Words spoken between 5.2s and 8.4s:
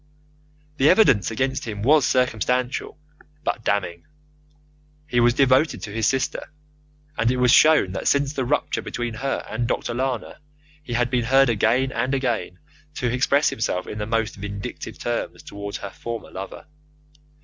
devoted to his sister, and it was shown that since